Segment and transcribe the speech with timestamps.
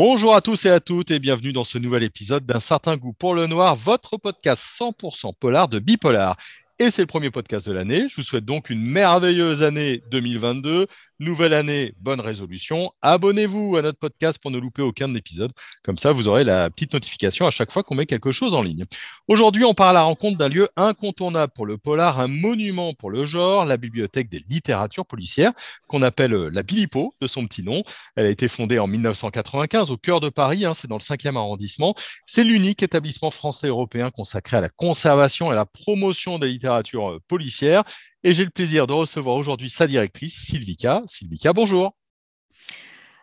[0.00, 3.12] Bonjour à tous et à toutes et bienvenue dans ce nouvel épisode d'un certain goût
[3.12, 6.36] pour le noir, votre podcast 100% polar de Bipolar.
[6.78, 8.08] Et c'est le premier podcast de l'année.
[8.08, 10.86] Je vous souhaite donc une merveilleuse année 2022.
[11.20, 12.92] Nouvelle année, bonne résolution.
[13.02, 15.50] Abonnez-vous à notre podcast pour ne louper aucun épisode.
[15.82, 18.62] Comme ça, vous aurez la petite notification à chaque fois qu'on met quelque chose en
[18.62, 18.84] ligne.
[19.26, 23.10] Aujourd'hui, on part à la rencontre d'un lieu incontournable pour le polar, un monument pour
[23.10, 25.54] le genre, la bibliothèque des littératures policières,
[25.88, 27.82] qu'on appelle euh, la Bilipo de son petit nom.
[28.14, 31.36] Elle a été fondée en 1995 au cœur de Paris, hein, c'est dans le 5e
[31.36, 31.96] arrondissement.
[32.26, 37.10] C'est l'unique établissement français européen consacré à la conservation et à la promotion des littératures
[37.10, 37.82] euh, policières.
[38.24, 41.02] Et j'ai le plaisir de recevoir aujourd'hui sa directrice, Sylvika.
[41.06, 41.94] Sylvika, bonjour.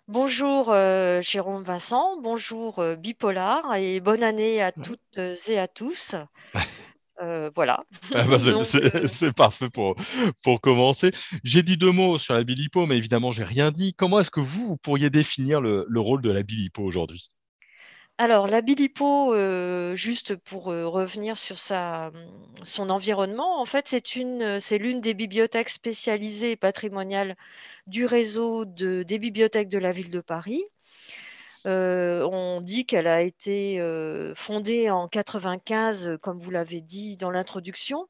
[0.08, 6.16] Bonjour euh, Jérôme Vincent, bonjour euh, Bipolar et bonne année à toutes et à tous.
[7.21, 7.85] Euh, voilà.
[8.13, 8.40] Ah bah,
[9.07, 9.96] c'est parfait pour,
[10.43, 11.12] pour commencer.
[11.46, 13.93] J'ai dit deux mots sur la Bilipo, mais évidemment, j'ai rien dit.
[13.93, 17.32] Comment est-ce que vous, vous pourriez définir le, le rôle de la Bilipo aujourd'hui?
[18.18, 22.12] Alors, la Bilipo, euh, juste pour euh, revenir sur sa,
[22.63, 27.35] son environnement, en fait, c'est une, c'est l'une des bibliothèques spécialisées et patrimoniales
[27.88, 30.63] du réseau de, des bibliothèques de la ville de Paris.
[31.68, 33.80] Euh, on dit qu'elle a été
[34.35, 38.07] fondée en 95, comme vous l'avez dit dans l'introduction,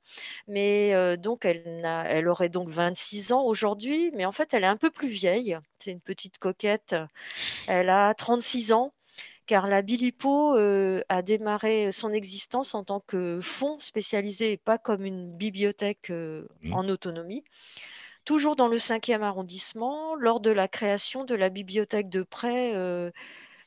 [0.47, 4.77] mais donc elle, elle aurait donc 26 ans aujourd'hui, mais en fait elle est un
[4.77, 5.57] peu plus vieille.
[5.79, 6.95] C'est une petite coquette.
[7.67, 8.93] Elle a 36 ans
[9.45, 14.77] car la Bilipo euh, a démarré son existence en tant que fonds spécialisé et pas
[14.77, 16.73] comme une bibliothèque euh, mmh.
[16.73, 17.43] en autonomie.
[18.23, 23.11] Toujours dans le 5e arrondissement, lors de la création de la bibliothèque de prêt euh,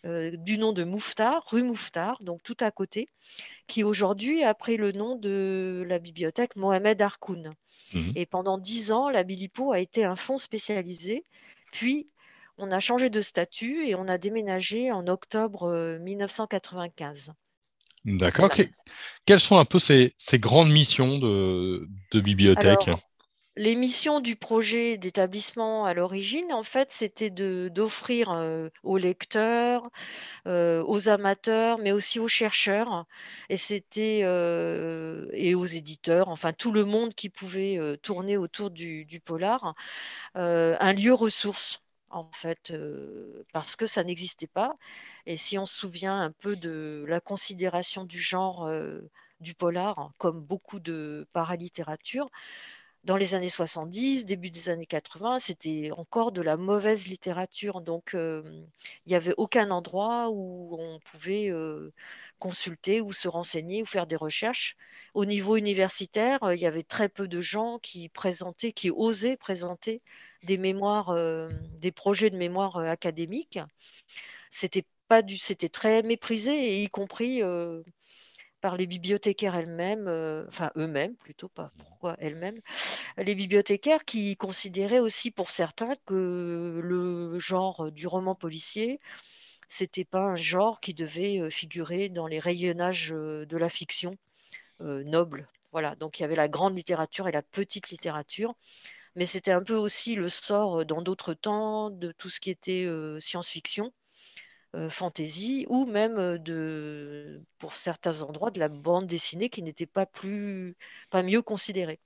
[0.04, 3.08] du nom de Mouffetard, rue Mouffetard, donc tout à côté,
[3.68, 7.52] qui aujourd'hui a pris le nom de la bibliothèque Mohamed Harkoun.
[7.94, 8.12] Mmh.
[8.16, 11.22] Et pendant dix ans, la Bilipo a été un fonds spécialisé,
[11.70, 12.08] puis
[12.58, 17.30] on a changé de statut et on a déménagé en octobre 1995.
[17.30, 18.50] Euh, D'accord.
[19.24, 22.90] Quelles sont un peu ces, grandes missions de, bibliothèque?
[23.56, 29.90] Les missions du projet d'établissement à l'origine, en fait, c'était d'offrir euh, aux lecteurs,
[30.46, 33.04] euh, aux amateurs, mais aussi aux chercheurs,
[33.48, 39.74] et c'était et aux éditeurs, enfin tout le monde qui pouvait tourner autour du polar,
[40.34, 42.72] un lieu ressource en fait,
[43.52, 44.76] parce que ça n'existait pas.
[45.26, 48.70] Et si on se souvient un peu de la considération du genre
[49.40, 52.28] du polar, comme beaucoup de paralittérature,
[53.04, 57.80] dans les années 70, début des années 80, c'était encore de la mauvaise littérature.
[57.80, 58.68] Donc, il
[59.06, 61.50] n'y avait aucun endroit où on pouvait
[62.38, 64.76] consulter ou se renseigner ou faire des recherches.
[65.14, 70.02] Au niveau universitaire, il y avait très peu de gens qui présentaient, qui osaient présenter
[70.42, 73.58] des mémoires, euh, des projets de mémoire euh, académiques.
[74.50, 77.82] C'était pas du, c'était très méprisé, et y compris euh,
[78.60, 80.08] par les bibliothécaires elles-mêmes,
[80.48, 82.60] enfin eux-mêmes plutôt, pas pourquoi elles-mêmes,
[83.18, 89.00] les bibliothécaires qui considéraient aussi pour certains que le genre du roman policier,
[89.68, 94.16] c'était pas un genre qui devait figurer dans les rayonnages de la fiction
[94.80, 95.48] noble.
[95.72, 98.54] Voilà, donc il y avait la grande littérature et la petite littérature
[99.18, 102.86] mais c'était un peu aussi le sort dans d'autres temps de tout ce qui était
[103.18, 103.92] science-fiction,
[104.90, 110.76] fantasy, ou même de, pour certains endroits, de la bande dessinée qui n'était pas plus,
[111.10, 111.98] pas mieux considérée.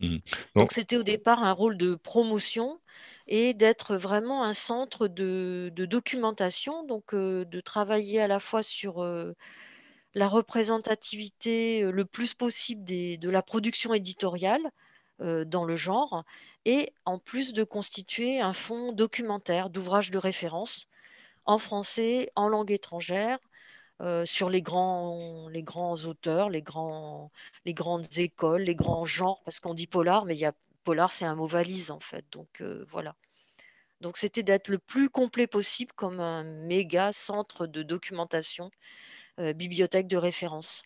[0.00, 0.18] Mmh.
[0.54, 2.78] Donc c'était au départ un rôle de promotion
[3.26, 9.02] et d'être vraiment un centre de, documentation, donc de travailler à la fois sur
[10.14, 14.70] la représentativité le plus possible de la production éditoriale,
[15.20, 16.24] dans le genre,
[16.64, 20.88] et en plus de constituer un fonds documentaire d'ouvrages de référence
[21.44, 23.38] en français, en langue étrangère,
[24.24, 27.30] sur les grands, les grands auteurs, les, grands,
[27.64, 31.12] les grandes écoles, les grands genres, parce qu'on dit polar, mais il y a, polar,
[31.12, 32.24] c'est un mot valise en fait.
[32.32, 33.14] Donc voilà.
[34.00, 38.70] Donc c'était d'être le plus complet possible comme un méga centre de documentation,
[39.38, 40.82] bibliothèque de référence.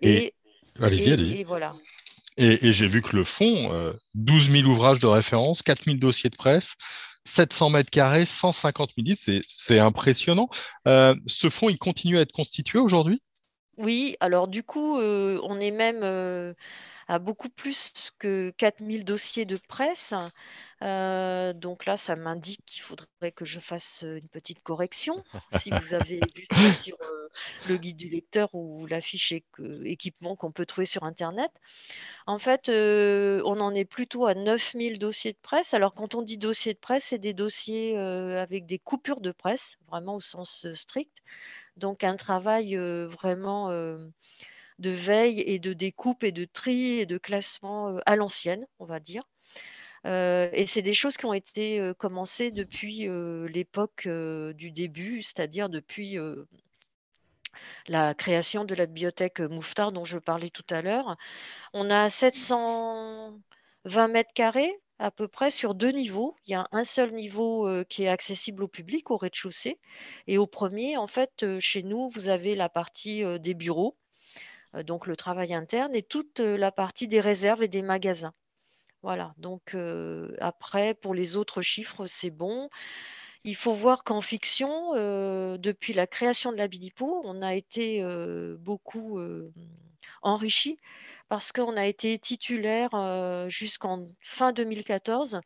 [0.00, 0.34] Et,
[0.80, 1.40] allez-y, allez-y.
[1.40, 1.72] Et voilà.
[2.36, 3.70] Et, j'ai vu que le fonds,
[4.14, 6.74] 12 000 ouvrages de référence, 4 000 dossiers de presse,
[7.24, 10.48] 700 mètres carrés, 150 000 c'est impressionnant.
[10.86, 13.22] Euh, ce fonds, il continue à être constitué aujourd'hui?
[13.76, 16.02] Oui, alors du coup, euh, on est même
[17.08, 20.14] euh, a beaucoup plus que 4000 dossiers de presse.
[20.82, 25.24] Euh, donc là, ça m'indique qu'il faudrait que je fasse une petite correction.
[25.58, 26.46] si vous avez vu
[26.80, 26.96] sur
[27.68, 29.32] le guide du lecteur ou la fiche
[29.84, 31.50] équipement qu'on peut trouver sur Internet.
[32.26, 35.74] En fait, on en est plutôt à 9000 dossiers de presse.
[35.74, 39.78] Alors quand on dit dossier de presse, c'est des dossiers avec des coupures de presse,
[39.88, 41.22] vraiment au sens strict.
[41.76, 43.70] Donc un travail vraiment
[44.78, 49.00] de veille et de découpe et de tri et de classement à l'ancienne, on va
[49.00, 49.22] dire.
[50.04, 53.08] et c'est des choses qui ont été commencées depuis
[53.52, 56.18] l'époque du début, c'est-à-dire depuis
[57.88, 61.16] la création de la bibliothèque Mouffetard dont je parlais tout à l'heure.
[61.72, 66.36] On a 720 mètres carrés à peu près sur deux niveaux.
[66.46, 69.78] Il y a un seul niveau qui est accessible au public au rez-de-chaussée.
[70.26, 73.96] Et au premier, en fait, chez nous, vous avez la partie des bureaux,
[74.82, 78.32] donc le travail interne, et toute la partie des réserves et des magasins.
[79.02, 79.76] Voilà, donc
[80.40, 82.70] après, pour les autres chiffres, c'est bon.
[83.44, 88.02] Il faut voir qu'en fiction, depuis la création de la Bilipo, on a été
[88.58, 89.20] beaucoup
[90.22, 90.78] enrichi
[91.28, 95.40] parce qu'on a été titulaire jusqu'en fin 2014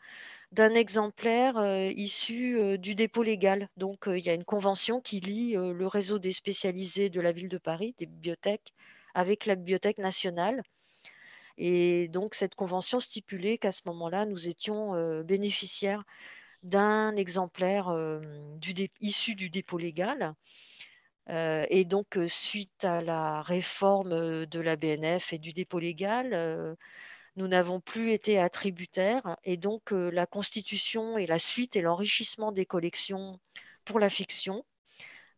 [0.52, 3.68] d'un exemplaire issu du dépôt légal.
[3.76, 7.48] Donc, il y a une convention qui lie le réseau des spécialisés de la ville
[7.48, 8.72] de Paris, des bibliothèques,
[9.14, 10.62] avec la Bibliothèque nationale.
[11.58, 16.04] Et donc, cette convention stipulait qu'à ce moment-là, nous étions bénéficiaires
[16.62, 17.92] d'un exemplaire
[19.00, 20.34] issu du dépôt légal.
[21.28, 26.76] et donc, suite à la réforme de la BNF et du dépôt légal,
[27.36, 29.36] nous n'avons plus été attributaires.
[29.44, 33.40] Et donc, la constitution et la suite et l'enrichissement des collections
[33.84, 34.64] pour la fiction,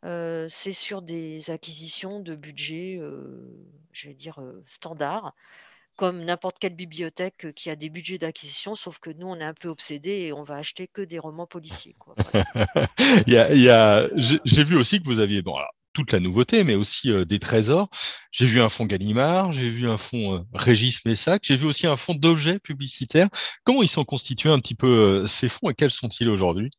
[0.02, 3.00] c'est sur des acquisitions de budget,
[3.92, 5.34] je vais dire, standard
[5.96, 9.52] comme n'importe quelle bibliothèque qui a des budgets d'acquisition, sauf que nous, on est un
[9.52, 11.94] peu obsédés et on va acheter que des romans policiers.
[13.26, 15.56] J'ai vu aussi que vous aviez bon,
[15.92, 17.90] toute la nouveauté, mais aussi des trésors.
[18.32, 21.96] J'ai vu un fonds Gallimard, j'ai vu un fonds Régis Messac, j'ai vu aussi un
[21.96, 23.28] fonds d'objets publicitaires.
[23.64, 26.70] Comment ils sont constitués un petit peu ces fonds et quels sont-ils aujourd'hui?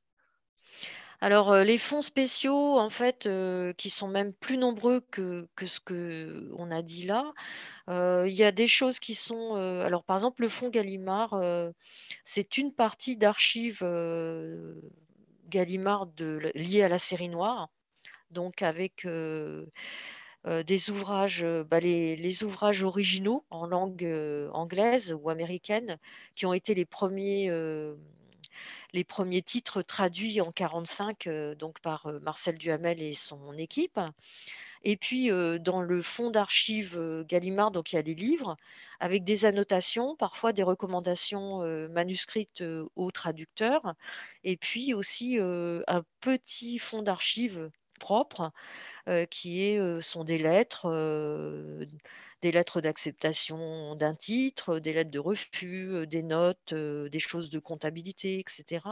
[1.22, 3.30] Alors, les fonds spéciaux, en fait,
[3.78, 7.32] qui sont même plus nombreux que, que ce qu'on a dit là,
[8.26, 9.56] il y a des choses qui sont.
[9.56, 11.40] alors, par exemple, le fonds Gallimard,
[12.26, 13.84] c'est une partie d'archives
[15.50, 17.70] Gallimard de, liées à la série noire,
[18.32, 19.08] donc avec.
[20.46, 24.10] des ouvrages, bah, les, ouvrages originaux en langue
[24.54, 26.00] anglaise ou américaine,
[26.34, 27.52] qui ont été les premiers
[28.94, 34.00] les premiers titres traduits en 45 euh, donc par euh, Marcel Duhamel et son équipe.
[34.84, 38.58] Et puis euh, dans le fonds d'archives Gallimard, donc il y a des livres
[39.00, 41.60] avec des annotations, parfois des recommandations
[41.90, 42.64] manuscrites
[42.96, 43.94] aux traducteurs,
[44.44, 48.52] et puis aussi un petit fonds d'archives propre
[49.30, 50.88] qui sont des lettres
[52.42, 58.40] des lettres d'acceptation d'un titre, des lettres de refus, des notes, des choses de comptabilité,
[58.40, 58.86] etc.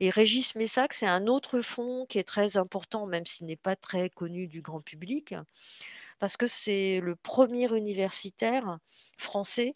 [0.00, 3.76] Et Régis Messac, c'est un autre fonds qui est très important, même s'il n'est pas
[3.76, 5.34] très connu du grand public,
[6.18, 8.78] parce que c'est le premier universitaire
[9.16, 9.74] français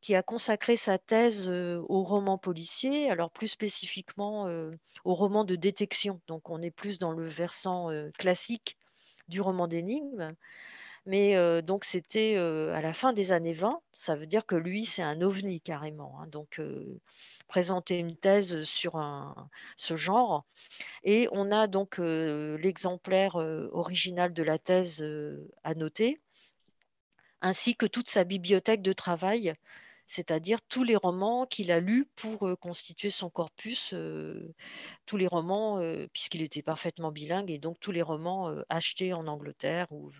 [0.00, 4.46] qui a consacré sa thèse au roman policier, alors plus spécifiquement
[5.04, 6.20] au roman de détection.
[6.26, 8.76] Donc on est plus dans le versant classique
[9.28, 10.34] du roman d'énigmes.
[11.06, 15.02] Mais donc c'était à la fin des années 20, ça veut dire que lui, c'est
[15.02, 16.18] un ovni carrément.
[16.20, 16.26] Hein.
[16.28, 16.60] donc
[17.46, 18.94] présenter une thèse sur
[19.76, 20.46] ce genre.
[21.02, 25.04] Et on a donc l'exemplaire original de la thèse
[25.62, 26.20] à noter,
[27.42, 29.54] ainsi que toute sa bibliothèque de travail,
[30.06, 33.94] c'est-à-dire tous les romans qu'il a lus pour constituer son corpus,
[35.06, 35.80] tous les romans,
[36.12, 40.10] puisqu'il était parfaitement bilingue, et donc tous les romans achetés en Angleterre ou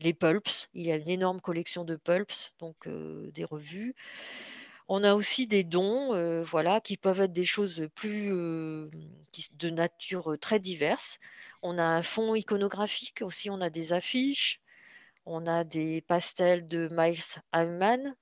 [0.00, 0.68] les pulps.
[0.74, 3.94] Il y a une énorme collection de pulps, donc euh, des revues.
[4.88, 8.88] On a aussi des dons, euh, voilà, qui peuvent être des choses plus euh,
[9.54, 11.18] de nature très diverse.
[11.62, 14.60] On a un fond iconographique aussi, on a des affiches,
[15.26, 18.14] on a des pastels de Miles Hyman,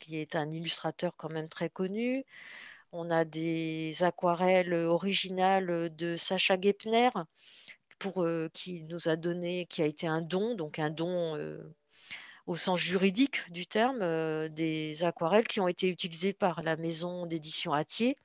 [0.00, 2.24] qui est un illustrateur quand même très connu.
[2.92, 7.10] On a des aquarelles originales de Sacha Gepner,
[7.98, 11.38] pour, qui nous a donné, qui a été un don, donc un don
[12.46, 17.72] au sens juridique du terme, des aquarelles qui ont été utilisées par la maison d'édition
[17.72, 18.16] Atier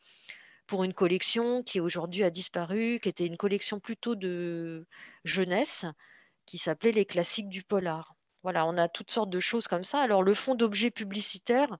[0.68, 4.86] pour une collection qui aujourd'hui a disparu, qui était une collection plutôt de
[5.24, 5.86] jeunesse,
[6.46, 8.16] qui s'appelait Les classiques du polar.
[8.44, 10.00] Voilà, on a toutes sortes de choses comme ça.
[10.00, 11.78] Alors le fonds d'objets publicitaires,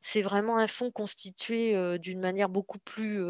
[0.00, 3.20] c'est vraiment un fonds constitué d'une manière beaucoup plus,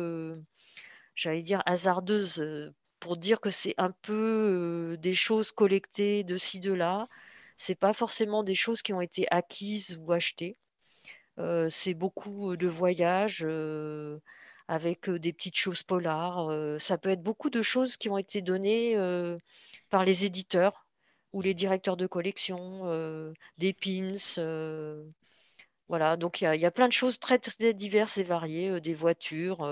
[1.14, 6.72] j'allais dire, hasardeuse, pour dire que c'est un peu des choses collectées de ci, de
[6.72, 7.08] là.
[7.56, 10.56] C'est pas forcément des choses qui ont été acquises ou achetées.
[11.70, 13.46] c'est beaucoup de voyages
[14.68, 16.50] avec des petites choses polars.
[16.80, 18.96] ça peut être beaucoup de choses qui ont été données
[19.90, 20.86] par les éditeurs
[21.32, 24.14] ou les directeurs de collection, des pins.
[25.88, 29.66] Voilà, donc il y, a plein de choses très, très diverses et variées, des voitures,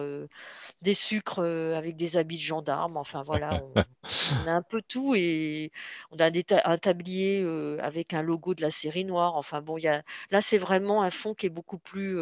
[0.82, 2.96] des sucres avec des habits de gendarmes.
[2.96, 3.50] Enfin voilà,
[4.44, 5.72] on, a un peu tout et
[6.10, 6.30] on a
[6.64, 7.44] un tablier
[7.80, 9.36] avec un logo de la série noire.
[9.36, 12.18] Enfin bon, y a, là c'est vraiment un fond qui est beaucoup plus,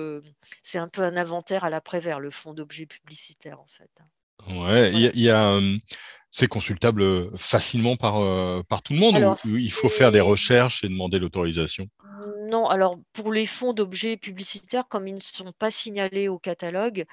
[0.62, 3.90] c'est un peu un inventaire à l'après-vert, le fond d'objets publicitaires en fait.
[4.48, 5.60] Ouais, il y a,
[6.30, 8.14] c'est consultable facilement par,
[8.66, 11.88] par tout le monde ou il faut faire des recherches et demander l'autorisation?
[12.50, 17.04] Non, alors pour les fonds d'objets publicitaires, comme ils ne sont pas signalés au catalogue,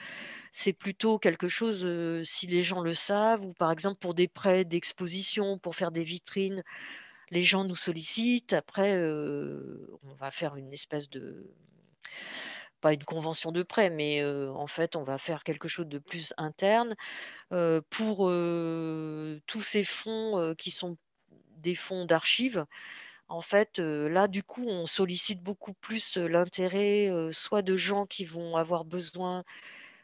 [0.51, 1.87] c'est plutôt quelque chose,
[2.23, 6.03] si les gens le savent, ou par exemple pour des prêts d'exposition, pour faire des
[6.03, 6.63] vitrines,
[7.31, 8.53] les gens nous sollicitent.
[8.53, 11.49] Après, on va faire une espèce de
[12.81, 16.33] pas une convention de prêt, mais en fait, on va faire quelque chose de plus
[16.37, 16.95] interne.
[17.89, 18.17] pour
[19.47, 20.97] tous ces fonds qui sont
[21.57, 22.65] des fonds d'archives,
[23.29, 28.57] en fait, là, du coup, on sollicite beaucoup plus l'intérêt soit de gens qui vont
[28.57, 29.43] avoir besoin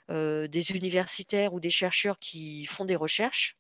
[0.09, 3.57] des universitaires ou des chercheurs qui font des recherches.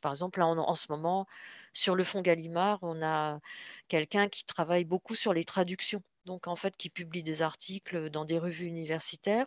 [0.00, 1.26] par exemple, là, en ce moment,
[1.72, 3.40] sur le fonds Gallimard, on a
[3.88, 8.24] quelqu'un qui travaille beaucoup sur les traductions donc en fait qui publie des articles dans
[8.24, 9.46] des revues universitaires.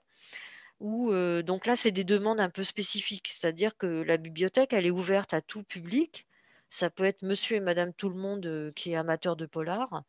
[0.79, 1.12] Où,
[1.43, 5.33] donc là, c'est des demandes un peu spécifiques, c'est-à-dire que la bibliothèque, elle est ouverte
[5.33, 6.25] à tout public.
[6.69, 10.03] Ça peut être monsieur et madame tout le monde qui est amateur de polar,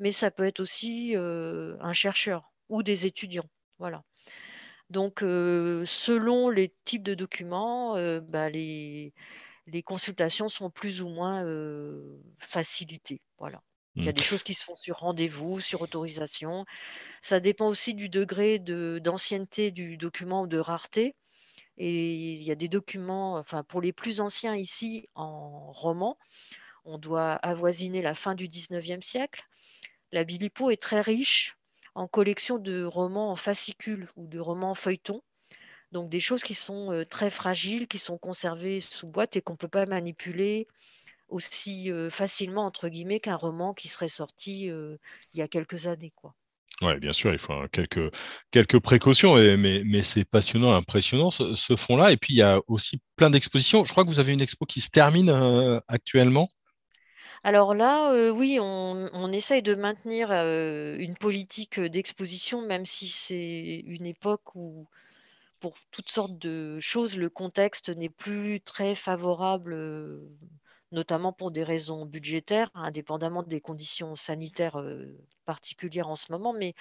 [0.00, 3.48] mais ça peut être aussi un chercheur ou des étudiants.
[3.78, 4.02] Voilà.
[4.90, 9.12] Donc, selon les types de documents, bah, les,
[9.68, 11.44] les, consultations sont plus ou moins
[12.38, 13.20] facilitées.
[13.38, 13.62] Voilà.
[13.96, 14.14] Il y a mmh.
[14.14, 16.64] des choses qui se font sur rendez-vous, sur autorisation.
[17.22, 21.16] Ça dépend aussi du degré d'ancienneté du document ou de rareté.
[21.76, 26.18] Et il y a des documents, enfin pour les plus anciens ici en roman,
[26.84, 29.44] on doit avoisiner la fin du 19e siècle.
[30.12, 31.56] La Bilipo est très riche
[31.94, 35.22] en collection de romans en fascicules ou de romans en feuilleton.
[35.92, 39.54] Donc des choses qui sont euh, très fragiles, qui sont conservées sous boîte et qu'on
[39.54, 40.68] ne peut pas manipuler,
[41.30, 44.98] aussi facilement, entre guillemets, qu'un roman qui serait sorti il
[45.34, 46.12] y a quelques années.
[46.16, 46.34] Quoi.
[46.82, 48.10] Oui, bien sûr, il faut quelques,
[48.50, 52.10] quelques précautions, mais, mais c'est passionnant, impressionnant ce, ce fond-là.
[52.10, 53.84] Et puis, il y a aussi plein d'expositions.
[53.84, 55.30] Je crois que vous avez une expo qui se termine
[55.88, 56.48] actuellement.
[57.42, 64.06] Alors là, oui, on, on, essaye de maintenir une politique d'exposition, même si c'est une
[64.06, 64.86] époque où,
[65.58, 69.74] pour toutes sortes de choses, le contexte n'est plus très favorable
[70.92, 74.82] notamment pour des raisons budgétaires, indépendamment des conditions sanitaires
[75.44, 76.52] particulières en ce moment.
[76.52, 76.74] Mais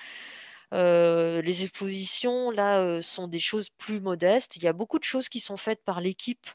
[0.72, 4.56] les expositions, là, sont des choses plus modestes.
[4.56, 6.48] Il y a beaucoup de choses qui sont faites par l'équipe.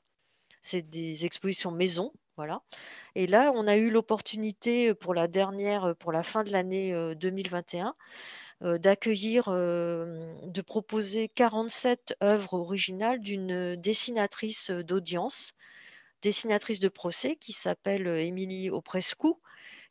[0.60, 2.62] C'est des expositions maison, voilà.
[3.14, 7.94] Et là, on a eu l'opportunité pour la dernière, pour la fin de l'année 2021,
[8.62, 15.52] d'accueillir, de proposer 47 œuvres originales d'une dessinatrice d'audience
[16.24, 19.34] dessinatrice de procès qui s'appelle Émilie Oprescu,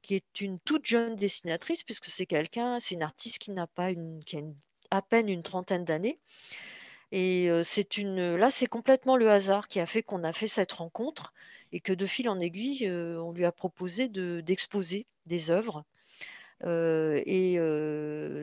[0.02, 3.92] qui est une toute jeune dessinatrice, puisque c'est quelqu'un, c'est une artiste qui n'a pas
[3.92, 4.42] une, qui a
[4.90, 6.20] à peine une trentaine d'années.
[7.12, 10.72] Et c'est une, là, c'est complètement le hasard qui a fait qu'on a fait cette
[10.72, 11.32] rencontre
[11.72, 15.86] et que de fil en aiguille, on lui a proposé de, d'exposer des œuvres.
[16.66, 17.58] et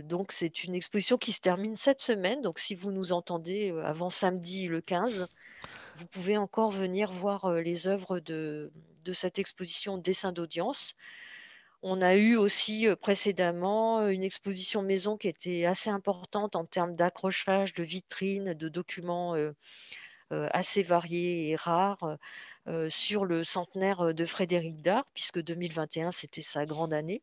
[0.05, 2.41] donc, c'est une exposition qui se termine cette semaine.
[2.43, 5.29] Donc, si vous nous entendez avant samedi le 15,
[6.01, 8.73] vous pouvez encore venir voir les œuvres de,
[9.13, 10.95] cette exposition Dessin d'audience.
[11.83, 17.75] On a eu aussi précédemment une exposition maison qui était assez importante en termes d'accrochage,
[17.75, 19.35] de vitrines, de documents
[20.31, 22.17] assez variés et rares
[22.89, 27.21] sur le centenaire de Frédéric Dard, puisque 2021, c'était sa grande année.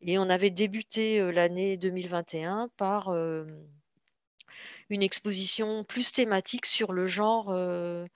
[0.00, 3.10] Et on avait débuté l'année 2021 par
[4.88, 8.06] une exposition plus thématique sur le genre euh,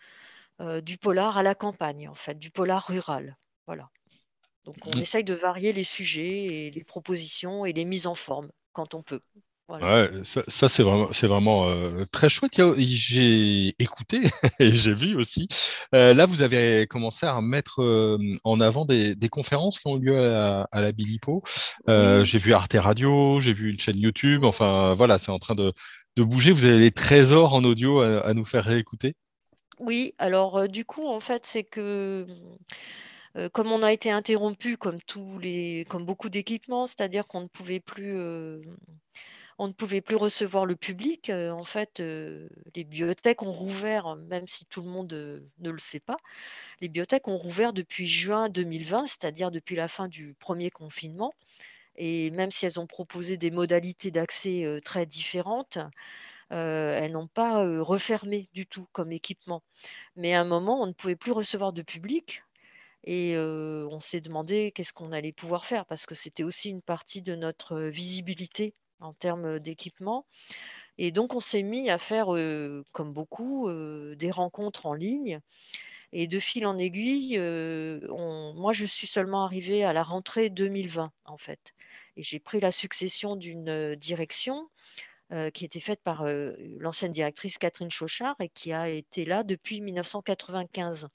[0.60, 3.36] euh, du polar à la campagne, en fait, du polar rural.
[3.66, 3.90] Voilà.
[4.64, 5.00] Donc on mmh.
[5.00, 9.02] essaye de varier les sujets et les propositions et les mises en forme quand on
[9.02, 9.20] peut.
[9.70, 12.60] Ouais, ça, c'est vraiment, c'est vraiment euh, très chouette.
[12.76, 14.20] J'ai écouté
[14.58, 15.48] et j'ai vu aussi.
[15.94, 20.06] Euh, là, vous avez commencé à mettre euh, en avant des, conférences qui ont eu
[20.06, 21.42] lieu à, la Bilipo.
[21.88, 24.44] J'ai vu Arte Radio, j'ai vu une chaîne YouTube.
[24.44, 25.72] Enfin, voilà, c'est en train de,
[26.22, 26.52] bouger.
[26.52, 29.14] Vous avez des trésors en audio à, nous faire réécouter?
[29.80, 32.26] Oui, alors du coup, en fait, c'est que
[33.52, 37.80] comme on a été interrompu comme tous les, comme beaucoup d'équipements, c'est-à-dire qu'on ne pouvait
[37.80, 38.16] plus
[39.58, 41.30] on ne pouvait plus recevoir le public.
[41.30, 45.70] Euh, en fait, euh, les bibliothèques ont rouvert, même si tout le monde euh, ne
[45.70, 46.16] le sait pas.
[46.80, 51.32] Les bibliothèques ont rouvert depuis juin 2020, c'est-à-dire depuis la fin du premier confinement.
[51.96, 55.78] Et même si elles ont proposé des modalités d'accès très différentes,
[56.50, 59.62] elles n'ont pas refermé du tout comme équipement.
[60.16, 62.42] Mais à un moment, on ne pouvait plus recevoir de public.
[63.06, 67.20] Et on s'est demandé qu'est-ce qu'on allait pouvoir faire, parce que c'était aussi une partie
[67.20, 70.24] de notre visibilité en termes d'équipement.
[70.96, 72.28] Et donc, on s'est mis à faire,
[72.92, 75.40] comme beaucoup, des rencontres en ligne.
[76.16, 81.36] Et de fil en aiguille, moi, je suis seulement arrivée à la rentrée 2020, en
[81.36, 81.74] fait.
[82.16, 84.70] Et j'ai pris la succession d'une direction
[85.52, 86.24] qui était faite par
[86.78, 91.08] l'ancienne directrice Catherine Chauchard et qui a été là depuis 1995.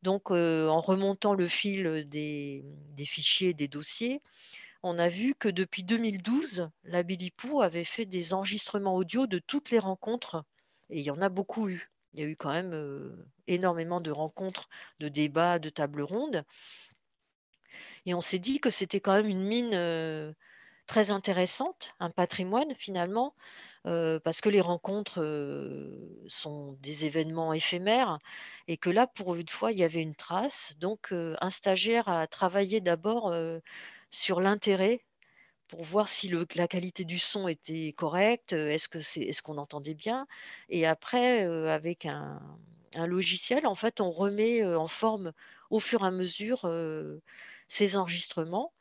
[0.00, 2.64] Donc, en remontant le fil des,
[2.96, 4.22] des fichiers, des dossiers,
[4.82, 9.70] on a vu que depuis 2012, la Bilipou avait fait des enregistrements audio de toutes
[9.70, 10.44] les rencontres,
[10.88, 11.90] et il y en a beaucoup eu.
[12.14, 14.68] Il y a eu quand même euh, énormément de rencontres,
[15.00, 16.44] de débats, de tables rondes.
[18.06, 20.32] Et on s'est dit que c'était quand même une mine euh,
[20.86, 23.34] très intéressante, un patrimoine finalement,
[23.86, 25.20] euh, parce que les rencontres
[26.28, 28.18] sont des événements éphémères
[28.68, 30.74] et que là, pour une fois, il y avait une trace.
[30.78, 33.34] Donc, un stagiaire a travaillé d'abord
[34.10, 35.02] sur l'intérêt
[35.68, 38.88] pour voir si la qualité du son était correcte, est-ce
[39.20, 40.26] est-ce qu'on entendait bien?
[40.68, 42.40] Et après, avec un,
[42.96, 45.32] logiciel, en fait, on remet en forme
[45.70, 46.68] au fur et à mesure
[47.68, 48.72] ces enregistrements.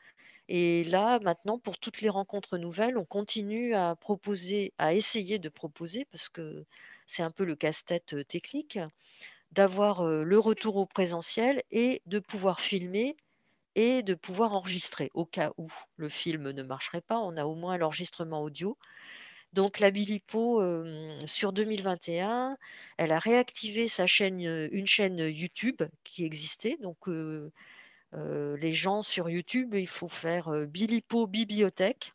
[0.50, 5.50] Et là, maintenant, pour toutes les rencontres nouvelles, on continue à proposer, à essayer de
[5.50, 6.66] proposer, parce que
[7.08, 8.80] c'est un peu le casse-tête technique,
[9.52, 13.16] d'avoir le retour au présentiel et de pouvoir filmer
[13.76, 17.20] et de pouvoir enregistrer au cas où le film ne marcherait pas.
[17.20, 18.78] On a au moins l'enregistrement audio.
[19.54, 20.64] Donc la Bilipo,
[21.26, 22.58] sur 2021,
[22.98, 26.78] elle a réactivé sa chaîne, une chaîne YouTube qui existait.
[26.82, 27.08] Donc
[28.14, 32.14] les gens sur YouTube, il faut faire Bilipo Bibliothèque.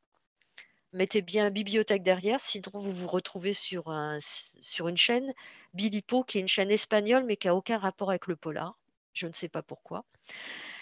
[0.94, 5.35] Mettez bien bibliothèque derrière, sinon vous vous retrouvez sur, un, sur une chaîne
[5.75, 8.79] Bilipo qui est une chaîne espagnole mais qui n'a aucun rapport avec le polar.
[9.12, 10.05] Je ne sais pas pourquoi.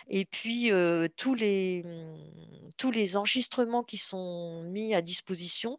[0.08, 0.70] Et puis,
[1.16, 5.78] tous, les, mmh, tous les enregistrements qui sont mis à disposition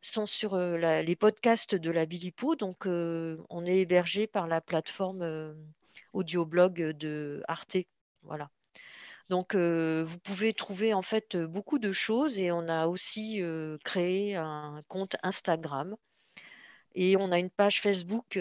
[0.00, 2.54] sont sur les podcasts de la Bilipo.
[2.54, 5.56] Donc, on est hébergé par la plateforme
[6.12, 7.78] audioblog de Arte.
[8.22, 8.50] Voilà.
[9.30, 13.40] Donc, vous pouvez trouver en fait beaucoup de choses et on a aussi
[13.84, 15.96] créé un compte Instagram.
[16.94, 18.38] Et on a une page Facebook qui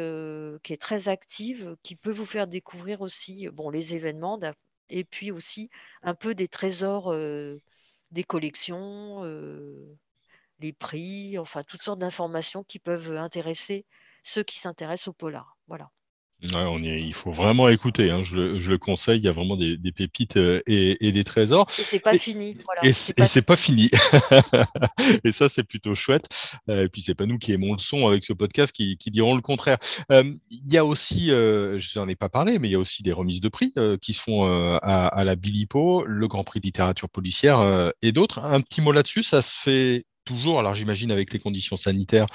[0.73, 4.37] est très active, qui peut vous faire découvrir aussi bon, les événements
[4.89, 5.69] et puis aussi
[6.03, 7.13] un peu des trésors
[8.11, 9.23] des collections,
[10.59, 13.85] les prix, enfin toutes sortes d'informations qui peuvent intéresser
[14.23, 15.57] ceux qui s'intéressent au polar.
[15.67, 15.91] Voilà
[16.53, 20.37] on il faut vraiment écouter, hein, je, le, conseille, il y a vraiment des, pépites
[20.37, 21.67] euh, et, des trésors.
[21.79, 22.57] Et c'est pas fini.
[22.83, 23.89] Et c'est pas, fini.
[25.23, 26.27] et ça, c'est plutôt chouette.
[26.69, 29.35] Euh, et puis, c'est pas nous qui aimons le son avec ce podcast qui, diront
[29.35, 29.77] le contraire.
[30.11, 33.03] Euh, il y a aussi, je n'en ai pas parlé, mais il y a aussi
[33.03, 36.65] des remises de prix qui se font à, à, la Bilipo, le Grand Prix de
[36.65, 38.39] littérature policière et d'autres.
[38.39, 42.27] Un petit mot là-dessus, ça se fait toujours, alors j'imagine avec les conditions sanitaires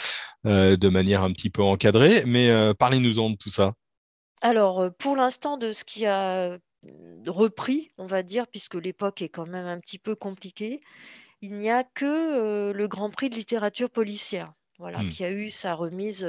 [0.45, 3.75] de manière un petit peu encadrée, mais parlez-nous-en de tout ça.
[4.41, 6.59] Alors, pour l'instant, de ce qui a
[7.27, 10.81] repris, on va dire, puisque l'époque est quand même un petit peu compliquée,
[11.43, 15.09] il n'y a que le Grand Prix de littérature policière, voilà, mmh.
[15.11, 16.23] qui a eu sa remise.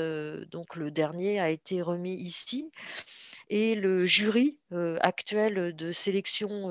[0.51, 2.71] donc, le dernier a été remis ici.
[3.49, 4.57] Et le jury
[5.01, 6.69] actuel de sélection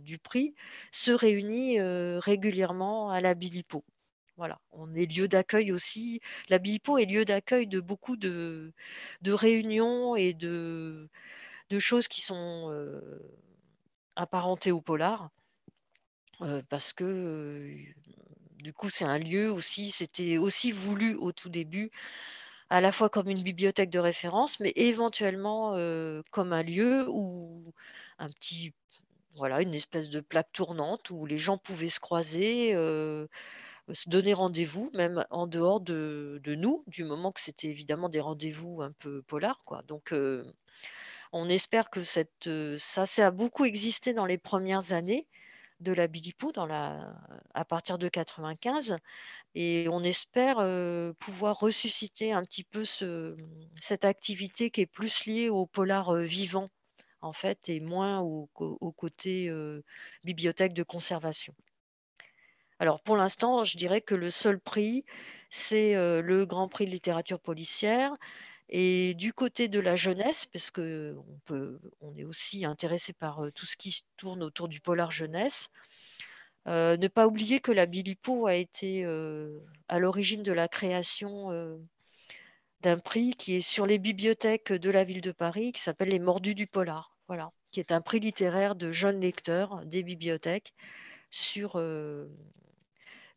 [0.00, 0.54] du prix
[0.92, 3.84] se réunit régulièrement à la Bilipo.
[4.40, 6.22] Voilà, on est lieu d'accueil aussi.
[6.48, 8.72] La Bilipo est lieu d'accueil de beaucoup de,
[9.26, 11.10] réunions et de,
[11.78, 12.72] choses qui sont
[14.16, 15.28] apparentées au polar.
[16.70, 17.76] parce que
[18.62, 21.90] du coup, c'est un lieu aussi, c'était aussi voulu au tout début,
[22.70, 25.72] à la fois comme une bibliothèque de référence, mais éventuellement
[26.30, 27.74] comme un lieu où
[28.18, 28.72] un petit,
[29.34, 32.74] voilà, une espèce de plaque tournante où les gens pouvaient se croiser
[33.94, 38.82] se donner rendez-vous, même en dehors de, nous, du moment que c'était évidemment des rendez-vous
[38.82, 39.62] un peu polars.
[39.64, 39.82] Quoi.
[39.86, 40.14] Donc,
[41.32, 42.48] on espère que cette,
[42.78, 45.26] ça, ça a beaucoup existé dans les premières années
[45.80, 47.14] de la Bilipo dans la,
[47.54, 48.96] à partir de 95
[49.54, 50.56] et on espère
[51.18, 53.36] pouvoir ressusciter un petit peu ce,
[53.80, 56.68] cette activité qui est plus liée au polar vivant
[57.22, 58.48] en fait et moins au,
[58.96, 59.50] côté
[60.24, 61.54] bibliothèque de conservation.
[62.80, 65.04] Alors pour l'instant, je dirais que le seul prix,
[65.50, 68.16] c'est le Grand Prix de littérature policière.
[68.70, 71.22] Et du côté de la jeunesse, parce qu'on
[72.00, 75.68] on est aussi intéressé par tout ce qui tourne autour du polar jeunesse,
[76.66, 79.04] ne pas oublier que la Bilipo a été
[79.88, 81.78] à l'origine de la création
[82.80, 86.18] d'un prix qui est sur les bibliothèques de la ville de Paris, qui s'appelle Les
[86.18, 87.14] Mordus du Polar,
[87.72, 90.72] qui est un prix littéraire de jeunes lecteurs des bibliothèques
[91.30, 91.76] sur,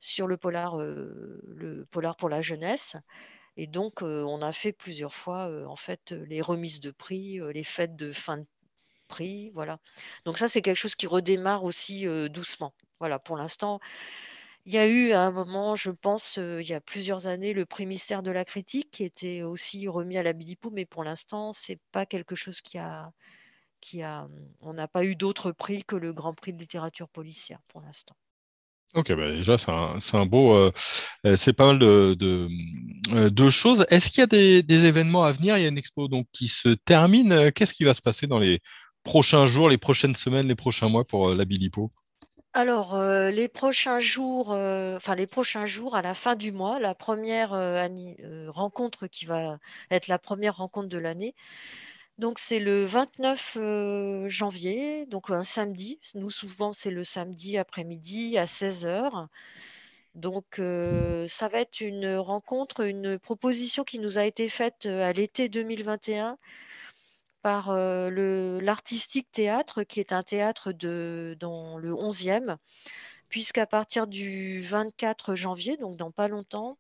[0.05, 2.95] sur le polar, le polar pour la jeunesse.
[3.55, 7.95] Et donc, on a fait plusieurs fois, en fait, les remises de prix, les fêtes
[7.95, 8.45] de fin de
[9.07, 9.79] prix, voilà.
[10.25, 12.73] Donc ça, c'est quelque chose qui redémarre aussi doucement.
[12.99, 13.79] Voilà, pour l'instant,
[14.65, 17.65] il y a eu à un moment, je pense, il y a plusieurs années, le
[17.65, 21.53] prix mystère de la critique qui était aussi remis à la Bilipo, mais pour l'instant,
[21.53, 23.11] c'est pas quelque chose qui a,
[23.81, 24.27] qui a,
[24.61, 28.15] on n'a pas eu d'autre prix que le Grand Prix de littérature policière pour l'instant.
[28.93, 30.71] Ok, bah déjà, c'est un, beau.
[31.35, 33.85] c'est pas mal de, de, choses.
[33.89, 35.57] Est-ce qu'il y a des, événements à venir?
[35.57, 37.51] Il y a une expo donc, qui se termine.
[37.51, 38.59] Qu'est-ce qui va se passer dans les
[39.03, 41.91] prochains jours, les prochaines semaines, les prochains mois pour la Bilipo
[42.55, 47.49] alors, les prochains jours, enfin les prochains jours, à la fin du mois, la première
[48.49, 49.57] rencontre qui va
[49.89, 51.33] être la première rencontre de l'année.
[52.19, 53.57] Donc, c'est le 29
[54.29, 55.99] janvier, donc un samedi.
[56.15, 59.27] Nous, souvent, c'est le samedi après-midi à 16 h
[60.15, 60.61] Donc,
[61.27, 66.37] ça va être une rencontre, une proposition qui nous a été faite à l'été 2021
[67.41, 72.57] par l'Artistique Théâtre, qui est un théâtre dans le 11e,
[73.27, 76.77] puisqu'à partir du 24 janvier, donc dans pas longtemps,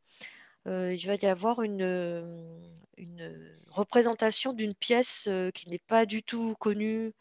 [0.65, 7.13] il va y avoir une, une représentation d'une pièce qui n'est pas du tout connue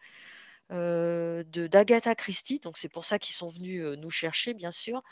[0.70, 5.02] d'Agatha Christie, donc c'est pour ça qu'ils sont venus nous chercher, bien sûr,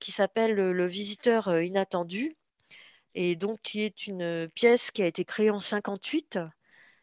[0.00, 2.36] qui s'appelle Le visiteur inattendu,
[3.14, 6.38] et donc qui est une pièce qui a été créée en 58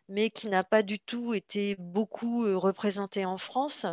[0.09, 3.85] mais qui n'a pas du tout été beaucoup représenté en France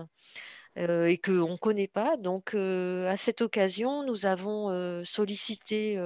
[0.76, 2.16] et qu'on ne connaît pas.
[2.16, 5.98] Donc, à cette occasion, nous avons sollicité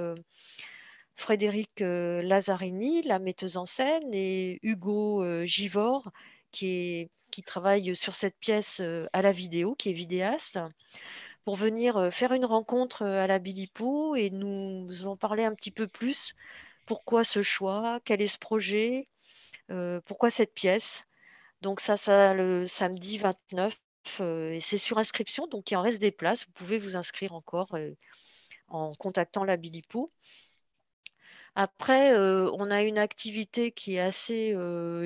[1.15, 6.11] Frédéric Lazzarini, la metteuse en scène, et Hugo Givor,
[6.51, 7.09] qui,
[7.45, 8.81] travaille sur cette pièce
[9.13, 10.59] à la vidéo, qui est vidéaste,
[11.43, 15.87] pour venir faire une rencontre à la Bilipo et nous en parler un petit peu
[15.87, 16.33] plus.
[16.85, 17.99] Pourquoi ce choix?
[18.03, 19.07] Quel est ce projet?
[20.05, 21.05] Pourquoi cette pièce?
[21.61, 26.11] Donc ça, ça le samedi 29 et c'est sur inscription, donc il en reste des
[26.11, 26.45] places.
[26.45, 27.75] Vous pouvez vous inscrire encore
[28.67, 30.11] en contactant la Bilipo.
[31.55, 34.53] Après, on a une activité qui est assez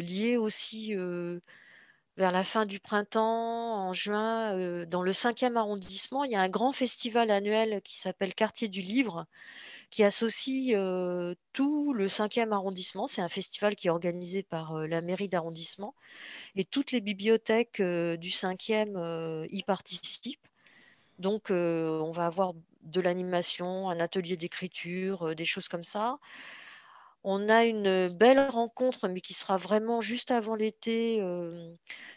[0.02, 0.96] liée aussi
[2.18, 6.24] vers la fin du printemps, en juin, dans le 5e arrondissement.
[6.24, 9.26] Il y a un grand festival annuel qui s'appelle Quartier du Livre,
[9.90, 10.76] qui associe
[11.54, 13.08] tout le 5e arrondissement.
[13.08, 15.96] C'est un festival qui est organisé par la mairie d'arrondissement
[16.56, 20.48] et toutes les bibliothèques du 5e y participent.
[21.18, 26.18] Donc, on va avoir de l'animation, un atelier d'écriture, des choses comme ça.
[27.26, 31.22] On a une belle rencontre, mais qui sera vraiment juste avant l'été,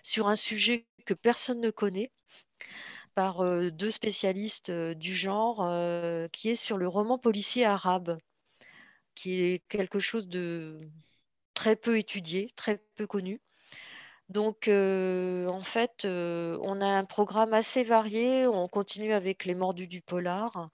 [0.02, 2.12] sur un sujet que personne ne connaît
[3.14, 5.58] par deux spécialistes du genre,
[6.32, 8.18] qui est sur le roman policier arabe,
[9.14, 10.80] qui est quelque chose de
[11.54, 13.40] très peu étudié, très peu connu.
[14.28, 18.46] Donc, en fait, on a un programme assez varié.
[18.46, 20.70] On continue avec les mordus du polar.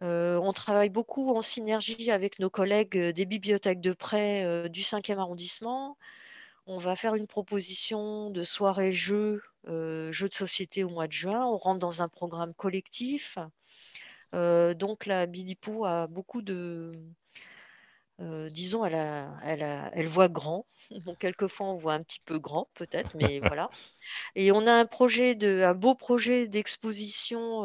[0.00, 5.96] on travaille beaucoup en synergie avec nos collègues des bibliothèques de prêt du 5e arrondissement.
[6.66, 11.44] On va faire une proposition de soirée-jeu, euh, jeu de société au mois de juin.
[11.44, 13.38] On rentre dans un programme collectif.
[14.34, 16.92] Euh, donc la Bilipo a beaucoup de...
[18.20, 18.94] Euh, disons, elle,
[19.42, 20.66] elle, voit grand.
[21.06, 23.70] Donc, quelquefois, on voit un petit peu grand, peut-être, mais voilà.
[24.34, 27.64] Et on a un projet, de, un beau projet d'exposition,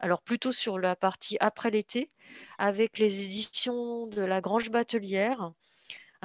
[0.00, 2.10] alors plutôt sur la partie après l'été,
[2.56, 5.52] avec les éditions de la Grange Batelière,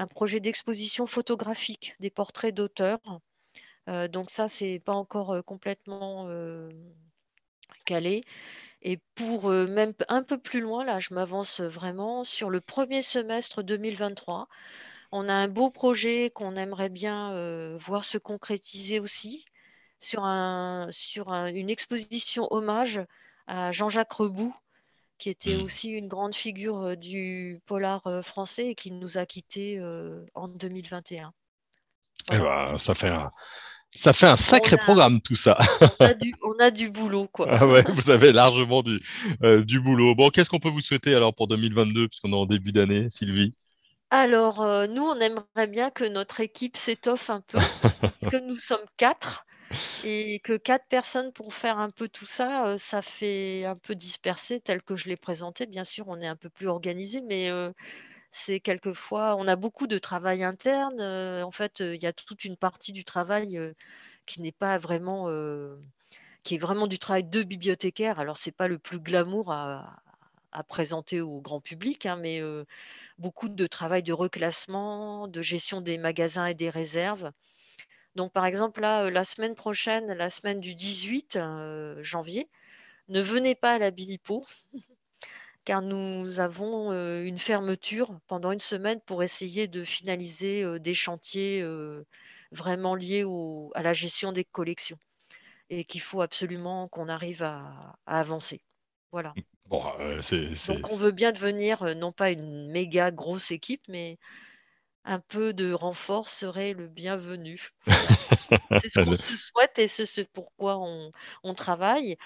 [0.01, 2.99] un projet d'exposition photographique des portraits d'auteurs.
[3.87, 6.71] Euh, donc ça, c'est pas encore euh, complètement euh,
[7.85, 8.23] calé.
[8.81, 13.61] Et pour même un peu plus loin, là, je m'avance vraiment sur le premier semestre
[13.61, 14.47] 2023.
[15.11, 19.45] On a un beau projet qu'on aimerait bien voir se concrétiser aussi
[19.99, 23.01] sur, un, sur une exposition hommage
[23.45, 24.55] à Jean-Jacques Rebout,
[25.21, 25.61] qui était mmh.
[25.61, 29.79] aussi une grande figure du polar français et qui nous a quittés
[30.33, 31.31] en 2021.
[32.31, 33.29] Eh ben, ça fait un,
[33.95, 35.57] ça fait un sacré programme tout ça.
[36.43, 37.47] On a du, boulot quoi.
[37.49, 38.99] Ah ouais, vous avez largement du,
[39.43, 40.15] euh, du boulot.
[40.15, 43.53] Bon, qu'est-ce qu'on peut vous souhaiter alors pour 2022 puisqu'on est en début d'année, Sylvie?
[44.09, 47.57] Alors, euh, nous, on aimerait bien que notre équipe s'étoffe un peu
[48.01, 49.45] parce que nous sommes quatre
[50.03, 53.95] et que quatre personnes pour faire un peu tout ça, euh, ça fait un peu
[53.95, 55.65] dispersé tel que je l'ai présenté.
[55.65, 57.49] Bien sûr, on est un peu plus organisé, mais
[58.31, 60.99] c'est quelquefois, on a beaucoup de travail interne.
[61.01, 63.73] Euh, en fait, il y a toute une partie du travail euh,
[64.25, 65.27] qui n'est pas vraiment,
[66.43, 68.19] qui est vraiment du travail de bibliothécaire.
[68.19, 70.01] Alors, c'est pas le plus glamour à,
[70.67, 72.41] présenter au grand public, hein, mais
[73.17, 77.31] beaucoup de travail de reclassement, de gestion des magasins et des réserves.
[78.15, 81.39] Donc, par exemple, là, la semaine prochaine, la semaine du 18
[82.01, 82.49] janvier,
[83.07, 84.45] ne venez pas à la Bilipo
[85.63, 91.63] car nous avons une fermeture pendant une semaine pour essayer de finaliser des chantiers
[92.51, 93.25] vraiment liés
[93.75, 94.97] à la gestion des collections
[95.69, 98.61] et qu'il faut absolument qu'on arrive à, avancer.
[99.11, 99.33] Voilà.
[99.65, 99.83] Bon,
[100.67, 104.17] Donc on veut bien devenir non pas une méga grosse équipe, mais
[105.03, 107.69] un peu de renfort serait le bienvenu.
[107.87, 111.11] c'est ce qu'on se souhaite et c'est ce pourquoi on,
[111.43, 112.17] on, travaille.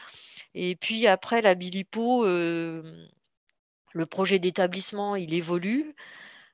[0.53, 5.95] Et puis après, la Bilipo, le projet d'établissement, il évolue.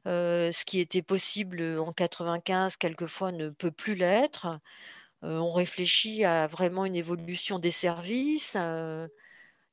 [0.08, 4.60] Euh, ce qui était possible en 95, quelquefois, ne peut plus l'être.
[5.24, 8.56] Euh, on réfléchit à vraiment une évolution des services.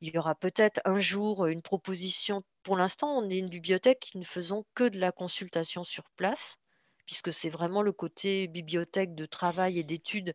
[0.03, 2.43] Euh, il y aura peut-être un jour une proposition.
[2.63, 6.57] Pour l'instant, on est une bibliothèque qui ne faisons que de la consultation sur place,
[7.07, 10.35] puisque c'est vraiment le côté bibliothèque de travail et d'études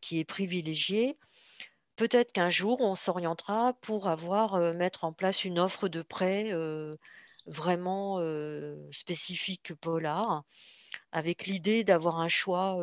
[0.00, 1.16] qui est privilégié.
[1.96, 6.50] Peut-être qu'un jour, on s'orientera pour avoir, mettre en place une offre de prêt
[7.46, 8.18] vraiment
[8.92, 10.42] spécifique polar,
[11.12, 12.78] avec l'idée d'avoir un choix,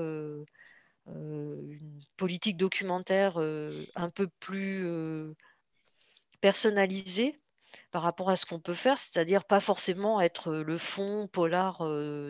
[1.08, 5.34] une politique documentaire un peu plus
[6.42, 7.40] personnalisée
[7.92, 11.84] par rapport à ce qu'on peut faire, c'est-à-dire pas forcément être le fond polar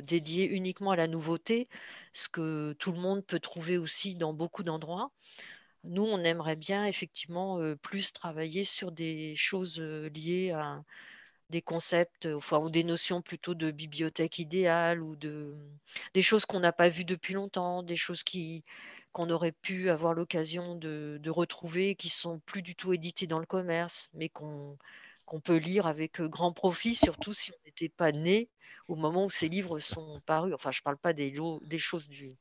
[0.04, 1.70] dédié uniquement à la nouveauté,
[2.14, 5.12] ce que tout le monde peut trouver aussi dans beaucoup d'endroits.
[5.86, 10.84] Nous, on aimerait bien effectivement plus travailler sur des choses liées à
[11.50, 15.56] des concepts, enfin, ou des notions plutôt de bibliothèque idéale ou de
[16.14, 18.64] des choses qu'on n'a pas vues depuis longtemps, des choses qui
[19.12, 23.46] qu'on aurait pu avoir l'occasion de, retrouver, qui sont plus du tout éditées dans le
[23.46, 24.78] commerce, mais qu'on
[25.44, 28.50] peut lire avec grand profit, surtout si on n'était pas né
[28.88, 30.54] au moment où ces livres sont parus.
[30.54, 31.32] Enfin, je ne parle pas des,
[31.78, 32.36] choses du,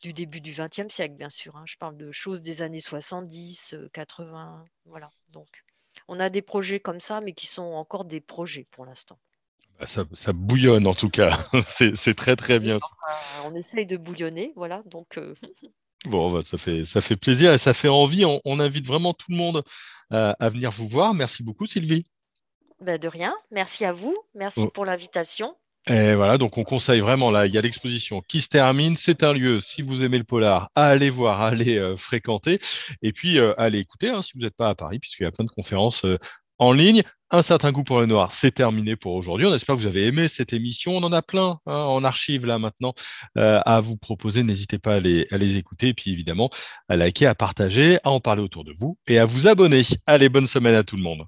[0.00, 1.56] du début du XXe siècle, bien sûr.
[1.56, 1.64] Hein.
[1.66, 4.62] Je parle de choses des années 70, 80.
[4.62, 5.10] Euh, voilà.
[5.28, 5.64] Donc,
[6.08, 9.18] on a des projets comme ça, mais qui sont encore des projets pour l'instant.
[9.80, 11.38] Bah, ça, bouillonne en tout cas.
[11.66, 12.78] c'est très très bien.
[13.44, 14.82] on essaye de bouillonner, voilà.
[14.86, 15.16] Donc.
[15.16, 15.34] Euh,
[16.04, 18.24] bon, bah, ça, fait, ça fait plaisir et ça fait envie.
[18.24, 19.62] On, invite vraiment tout le monde
[20.12, 21.14] euh, à venir vous voir.
[21.14, 22.06] Merci beaucoup, Sylvie.
[22.80, 23.34] Bah, de rien.
[23.50, 24.14] Merci à vous.
[24.34, 24.68] Merci oh.
[24.68, 25.56] pour l'invitation.
[25.88, 28.96] Et voilà, donc on conseille vraiment, là, il y a l'exposition qui se termine.
[28.96, 32.60] C'est un lieu, si vous aimez le polar, à aller voir, à aller euh, fréquenter.
[33.02, 35.26] Et puis, euh, à aller écouter, hein, si vous n'êtes pas à Paris, puisqu'il y
[35.26, 36.18] a plein de conférences euh,
[36.60, 37.02] en ligne.
[37.32, 39.46] Un certain goût pour le noir, c'est terminé pour aujourd'hui.
[39.46, 40.96] On espère que vous avez aimé cette émission.
[40.96, 42.92] On en a plein hein, en archive là maintenant
[43.36, 44.42] à vous proposer.
[44.42, 45.88] N'hésitez pas à les, à les écouter.
[45.88, 46.50] Et puis évidemment,
[46.88, 49.82] à liker, à partager, à en parler autour de vous et à vous abonner.
[50.06, 51.24] Allez, bonne semaine à tout le monde.